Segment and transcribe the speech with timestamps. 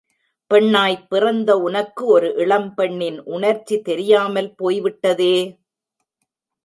[0.51, 5.35] பெண்ணாய் பிறந்த உனக்கு ஒரு இளம் பெண்ணின் உணர்ச்சி தெரியாமல் போய்விட்டதே!